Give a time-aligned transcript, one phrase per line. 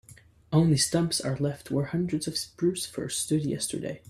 [0.51, 3.99] Only stumps are left where hundreds of spruce firs stood yesterday.